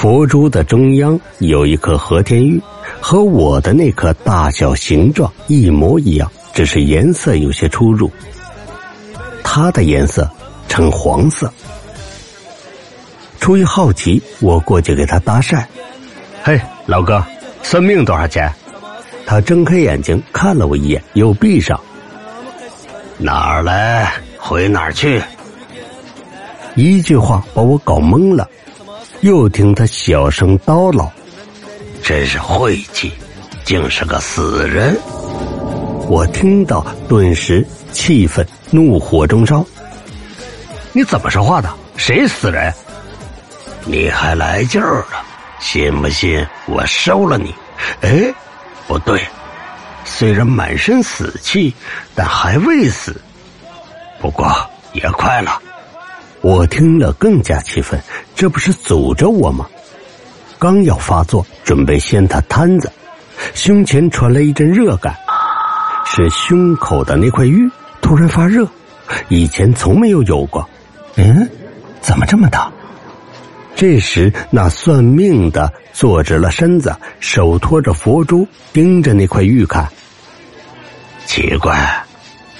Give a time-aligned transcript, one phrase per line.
[0.00, 2.62] 佛珠的中央有一颗和田玉，
[3.00, 8.08] 和我的那颗大小形状一模一样，只是颜色有些出入。
[9.42, 10.30] 它的颜色
[10.68, 11.52] 呈黄色。
[13.40, 15.64] 出于好奇，我过去给他搭讪
[16.44, 17.20] ：“嘿，老哥，
[17.64, 18.48] 算命多少钱？”
[19.26, 21.78] 他睁开眼睛看了我一眼，又闭上。
[23.18, 25.20] 哪儿来回哪儿去？
[26.76, 28.48] 一句话把我搞懵了。
[29.20, 31.10] 又听他小声叨唠
[32.02, 33.12] ：“真是晦气，
[33.64, 34.96] 竟是个死人！”
[36.08, 39.64] 我听到，顿时气愤，怒火中烧。
[40.92, 41.68] 你怎么说话的？
[41.96, 42.72] 谁死人？
[43.84, 45.24] 你还来劲儿了？
[45.58, 47.52] 信不信我收了你？
[48.02, 48.32] 哎，
[48.86, 49.20] 不对，
[50.04, 51.74] 虽然满身死气，
[52.14, 53.20] 但还未死。
[54.20, 54.48] 不过
[54.92, 55.60] 也快了。
[56.40, 58.00] 我听了更加气愤，
[58.34, 59.66] 这不是诅咒我吗？
[60.58, 62.90] 刚要发作，准备掀他摊子，
[63.54, 65.16] 胸前传来一阵热感，
[66.04, 67.68] 是胸口的那块玉
[68.00, 68.66] 突然发热，
[69.28, 70.68] 以前从没有有过。
[71.16, 71.48] 嗯，
[72.00, 72.70] 怎么这么大？
[73.74, 79.88] 这时，那算命的坐直了身子，手托着佛珠，盯着那块玉看。
[81.26, 82.04] 奇怪，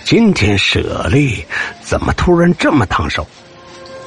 [0.04, 1.44] 今天舍利
[1.82, 3.26] 怎么突然这么烫手？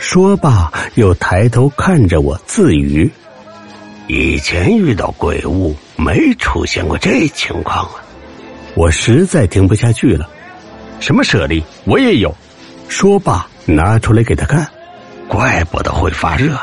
[0.01, 3.09] 说罢，又抬头看着我，自语
[4.09, 8.01] ：“以前遇到鬼物，没出现过这情况啊！”
[8.73, 10.27] 我实在听不下去了。
[10.99, 11.63] 什么舍利？
[11.85, 12.35] 我也有。
[12.89, 14.67] 说罢，拿出来给他看。
[15.27, 16.59] 怪不得会发热，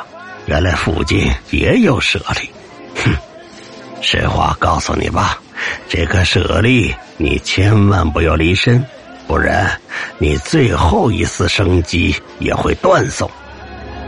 [0.47, 2.51] 原来附近也有舍利。
[2.97, 3.15] 哼，
[4.03, 5.41] 实话告诉你吧，
[5.89, 8.85] 这颗舍利你千万不要离身。
[9.29, 9.71] 不然，
[10.19, 13.31] 你最后一丝生机也会断送。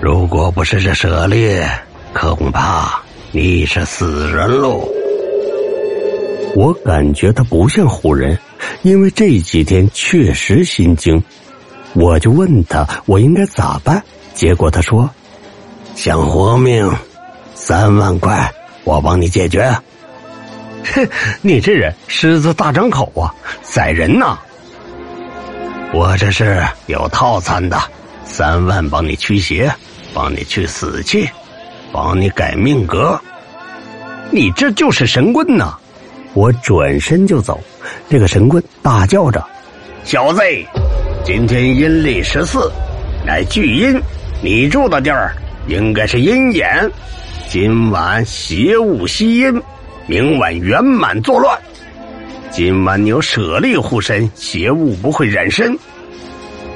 [0.01, 1.61] 如果不是这舍利，
[2.15, 4.89] 恐怕你是死人喽。
[6.57, 8.37] 我感觉他不像唬人，
[8.83, 11.23] 因为这几天确实心惊。
[11.93, 14.03] 我就问他我应该咋办，
[14.35, 15.09] 结果他说
[15.95, 16.91] ：“想活命，
[17.55, 18.51] 三万块，
[18.85, 19.71] 我帮你解决。
[20.95, 21.07] ”哼，
[21.43, 24.39] 你这人狮子大张口啊，宰人呐！
[25.93, 27.77] 我这是有套餐的，
[28.25, 29.71] 三万帮你驱邪，
[30.15, 31.29] 帮你去死气，
[31.93, 33.21] 帮你改命格。
[34.31, 35.75] 你这就是神棍呐！
[36.33, 37.61] 我转身就走，
[38.09, 39.45] 这个神棍大叫着
[40.05, 40.41] ：“小子，
[41.25, 42.71] 今天阴历十四，
[43.27, 44.01] 乃巨阴，
[44.41, 45.35] 你住的地儿
[45.67, 46.89] 应该是阴眼，
[47.49, 49.61] 今晚邪物吸阴，
[50.07, 51.59] 明晚圆满作乱。”
[52.51, 55.79] 今晚你有舍利护身，邪物不会染身。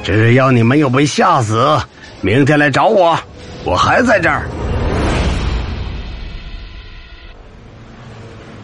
[0.04, 1.76] 只要你没有被吓死，
[2.20, 3.18] 明天来找我，
[3.64, 4.46] 我还在这儿。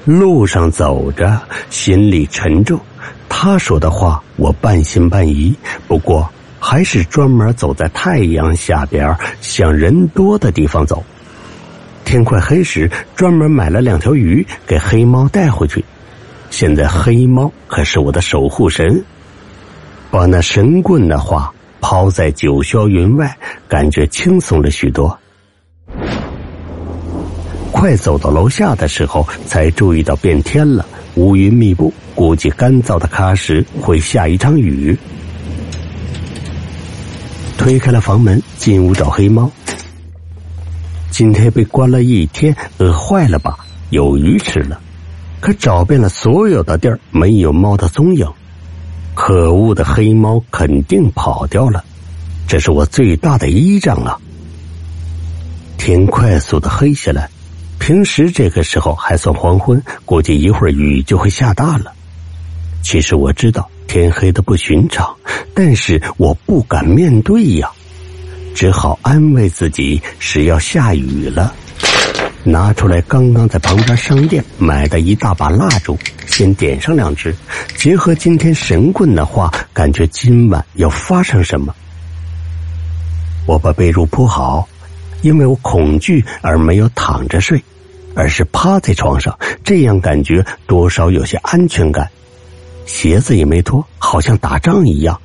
[0.05, 2.81] 路上走着，心里沉重。
[3.29, 5.53] 他说的话，我半信半疑。
[5.89, 11.05] 不过，还是专门走在太阳下边，向人多的地方走。
[12.05, 15.85] 天快黑时，专门买了两条鱼给黑猫带回去。
[16.51, 19.03] 现在黑猫可是我的守护神，
[20.11, 23.35] 把那神棍的话抛在九霄云外，
[23.67, 25.19] 感觉轻松了许多。
[27.73, 30.85] 快走到楼下的时候，才注意到变天了，
[31.15, 34.99] 乌云密布，估计干燥的喀什会下一场雨。
[37.57, 39.51] 推开了房门，进屋找黑猫。
[41.11, 43.57] 今天被关了一天，饿坏了吧？
[43.91, 44.81] 有鱼吃了。
[45.41, 48.27] 可找遍了所有的地儿，没有猫的踪影。
[49.15, 51.85] 可恶的黑猫肯定跑掉了，
[52.47, 54.19] 这是我最大的依仗啊！
[55.77, 57.29] 天快速的黑下来，
[57.79, 61.93] 平时这个时候还算黄昏，估计一会儿雨就会下大了。
[62.83, 65.15] 其实我知道天黑的不寻常，
[65.55, 67.71] 但是我不敢面对呀，
[68.55, 71.55] 只好安慰自己是要下雨了。
[72.43, 77.35] 拿出来刚刚在旁边商店买的一大把蜡烛，先点上两支，
[77.77, 81.75] 结合今天神棍的话，感觉今晚要发生什么。
[83.47, 84.69] 我把被褥铺好，
[85.23, 87.63] 因为我恐惧而没有躺着睡，
[88.15, 92.09] 而是趴在床上，这样感觉多少有些安全感。
[92.87, 95.21] 鞋子也没脱，好像打仗一样，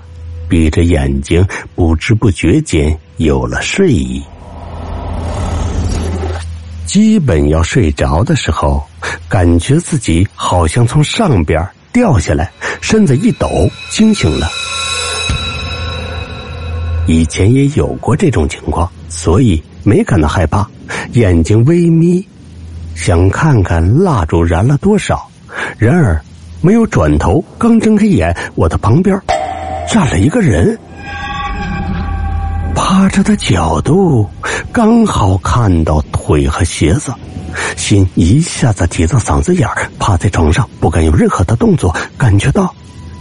[0.50, 4.22] 闭着眼睛，不知不觉间有了睡意。
[6.86, 8.86] 基本要睡着的时候，
[9.28, 14.48] 感觉自己好像从上边掉下来，身子一抖，惊醒了。
[17.08, 20.68] 以前也有过这种情况，所以没感到害怕，
[21.14, 22.26] 眼睛微眯，
[22.96, 25.28] 想看看蜡烛燃了多少。
[25.78, 26.22] 然而
[26.62, 29.20] 没有转头，刚睁开眼，我的旁边
[29.88, 30.78] 站了一个人，
[32.76, 34.30] 趴着的角度
[34.72, 37.14] 刚好看到腿和鞋子，
[37.78, 42.74] 心一下子提到嗓子眼儿，趴在床上不敢有任何的动作，感觉到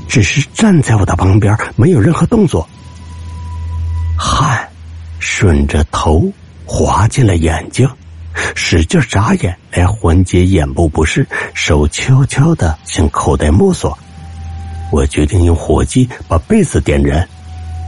[0.08, 2.68] 只是站在我的旁边，没有任何动作。
[4.18, 4.68] 汗
[5.18, 6.30] 顺着头
[6.66, 7.88] 滑进了眼睛，
[8.54, 13.96] 使劲眨眼来缓解眼部不适，手悄悄的向口袋摸索。
[14.90, 17.26] 我决定用火机把被子点燃，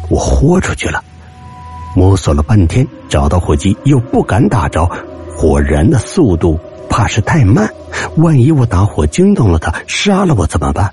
[0.08, 1.02] 我豁出去了。
[1.96, 4.86] 摸索了半天，找到火机又不敢打着，
[5.34, 6.60] 火燃的速度
[6.90, 7.72] 怕是太慢，
[8.18, 10.92] 万一我打火惊动了他，杀了我怎么办？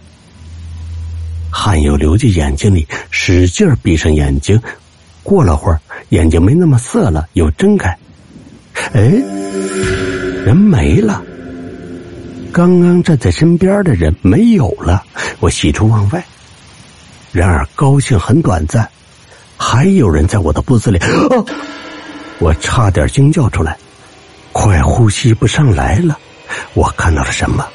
[1.52, 4.58] 汗又流进眼睛里，使劲闭上眼睛。
[5.24, 7.98] 过了会儿，眼睛没那么涩了，又睁开。
[8.94, 9.02] 哎，
[10.46, 11.22] 人没了。
[12.54, 15.04] 刚刚站在身边的人没有了。
[15.42, 16.24] 我喜出望外，
[17.34, 18.90] 然而高兴很短暂。
[19.65, 21.07] 还有人在我的脖子里，啊！
[22.39, 23.77] 我差点惊叫出来，
[24.51, 26.19] 快呼吸不上来了。
[26.74, 27.65] 我看到了什么？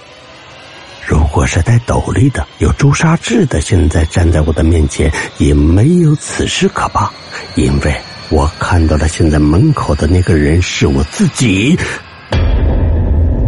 [1.07, 7.11] 如果是戴斗笠的、有朱砂痣的，现在站在我的面前，也没有此事可怕，
[7.55, 7.97] 因为
[8.29, 11.77] 我看到了现在门口的那个人是我自己。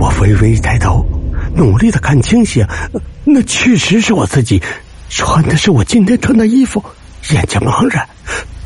[0.00, 1.04] 我微微抬头，
[1.54, 2.64] 努力的看清晰，
[3.22, 4.62] 那确实是我自己，
[5.10, 6.82] 穿的是我今天穿的衣服，
[7.32, 8.08] 眼睛茫然。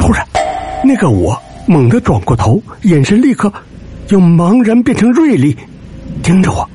[0.04, 0.22] 突然，
[0.84, 3.50] 那个我猛地转过头，眼神立刻
[4.08, 5.56] 由茫然变成锐利，
[6.22, 6.68] 盯着我。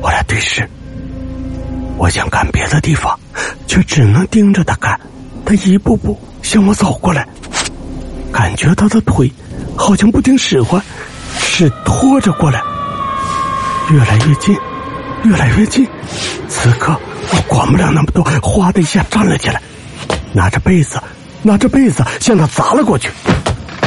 [0.00, 0.66] 我俩对视。
[1.98, 3.20] 我想看别的地方，
[3.66, 4.98] 却只能盯着他看。
[5.44, 7.28] 他一步步向我走过来，
[8.32, 9.30] 感觉他的腿
[9.76, 10.82] 好像不听使唤，
[11.38, 12.62] 是拖着过来，
[13.90, 14.56] 越来越近，
[15.22, 15.86] 越来越近。
[16.48, 16.98] 此刻
[17.30, 19.60] 我管不了那么多，哗的一下站了起来，
[20.32, 20.98] 拿着被子，
[21.42, 23.10] 拿着被子向他砸了过去。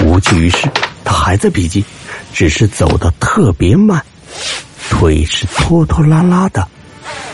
[0.04, 0.68] 无济于事，
[1.04, 1.84] 他还在逼近，
[2.34, 4.04] 只是走的特别慢，
[4.90, 6.68] 腿是拖拖拉拉的。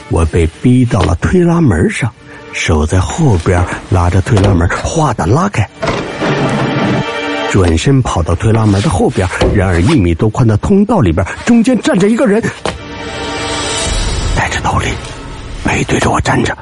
[0.09, 2.11] 我被逼到了推拉门上，
[2.53, 5.69] 手在后边拉着推拉门，哗的拉开，
[7.51, 9.27] 转身跑到推拉门的后边。
[9.53, 12.41] 然而一米多宽的通道里边，中间站着一个人，
[14.35, 14.87] 戴着斗笠，
[15.63, 16.57] 背对着我站着。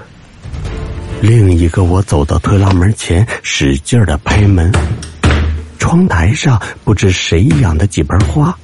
[1.21, 4.71] 另一个我走到推拉门前，使劲的拍门，
[5.79, 8.55] 窗台上不知谁养的几盆花。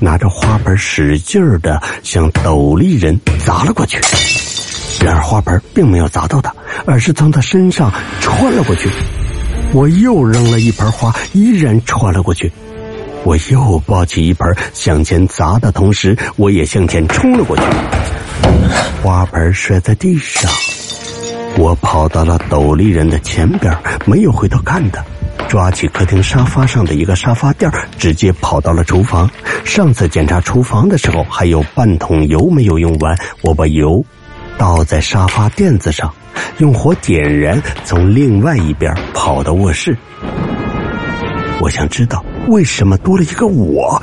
[0.00, 4.00] 拿着花盆使劲的向斗笠人砸了过去，
[5.04, 6.54] 然而花盆并没有砸到他，
[6.86, 8.88] 而是从他身上穿了过去。
[9.72, 12.50] 我又扔了一盆花，依然穿了过去。
[13.24, 17.62] 我又抱起一盆向前砸的同时，我也向前冲了过去。
[19.02, 20.48] 花盆摔在地上，
[21.58, 23.76] 我跑到了斗笠人的前边，
[24.06, 25.04] 没有回头看他。
[25.48, 27.68] 抓起客厅沙发上的一个沙发垫
[27.98, 29.28] 直接跑到了厨房。
[29.64, 34.04] 上次检查厨房的时候，还有半桶油没有用完，我把油
[34.56, 36.14] 倒在沙发垫子上，
[36.58, 39.96] 用火点燃，从另外一边跑到卧室。
[41.60, 44.00] 我想知道为什么多了一个我。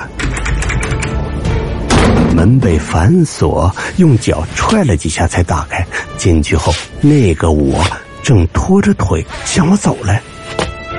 [2.35, 5.85] 门被反锁，用脚踹了几下才打开。
[6.17, 6.73] 进去后，
[7.07, 7.85] 那个我
[8.23, 10.19] 正拖着腿向我走来。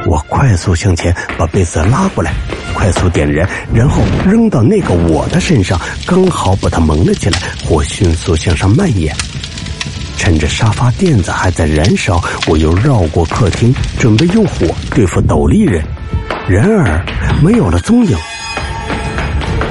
[0.06, 2.32] 我快速向前，把被子拉过来，
[2.74, 7.40] 快速点燃，然后扔到那个我的身上，刚好把它蒙了起来。
[7.64, 9.12] 火迅速向上蔓延，
[10.16, 15.84] 趁着沙发垫子还在燃烧，我又绕过客厅，准备用火对付斗笠人。
[16.48, 17.04] 然而
[17.42, 18.16] 没有了踪影。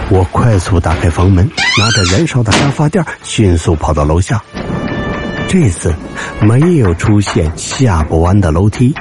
[0.09, 1.49] 我快速打开房门，
[1.79, 4.43] 拿着燃烧的沙发垫，迅速跑到楼下。
[5.47, 5.93] 这次
[6.41, 8.93] 没有出现下不完的楼梯。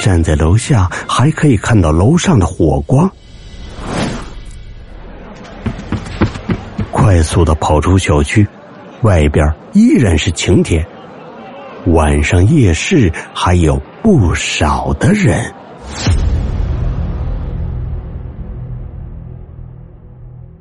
[0.00, 3.10] 站在楼下，还可以看到楼上的火光。
[6.92, 8.46] 快速的跑出小区，
[9.02, 10.86] 外边依然是晴天。
[11.86, 15.52] 晚上夜市还有不少的人。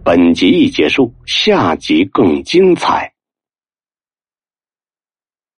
[0.03, 3.12] 本集已结束，下集更精彩。